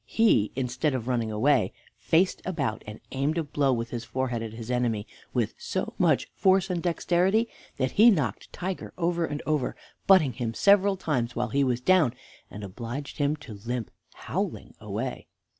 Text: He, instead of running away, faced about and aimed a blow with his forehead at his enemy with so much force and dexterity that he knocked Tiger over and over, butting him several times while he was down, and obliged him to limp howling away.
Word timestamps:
He, 0.07 0.51
instead 0.55 0.95
of 0.95 1.07
running 1.07 1.31
away, 1.31 1.73
faced 1.99 2.41
about 2.43 2.81
and 2.87 2.99
aimed 3.11 3.37
a 3.37 3.43
blow 3.43 3.71
with 3.71 3.91
his 3.91 4.03
forehead 4.03 4.41
at 4.41 4.51
his 4.53 4.71
enemy 4.71 5.05
with 5.31 5.53
so 5.59 5.93
much 5.99 6.27
force 6.33 6.71
and 6.71 6.81
dexterity 6.81 7.47
that 7.77 7.91
he 7.91 8.09
knocked 8.09 8.51
Tiger 8.51 8.93
over 8.97 9.27
and 9.27 9.43
over, 9.45 9.75
butting 10.07 10.33
him 10.33 10.55
several 10.55 10.97
times 10.97 11.35
while 11.35 11.49
he 11.49 11.63
was 11.63 11.81
down, 11.81 12.15
and 12.49 12.63
obliged 12.63 13.17
him 13.19 13.35
to 13.45 13.53
limp 13.53 13.91
howling 14.15 14.73
away. 14.79 15.27